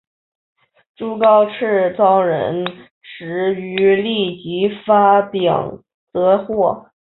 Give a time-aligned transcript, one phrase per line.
[0.97, 2.65] 朱高炽遣人
[3.03, 6.89] 驰谕立即发廪赈贷。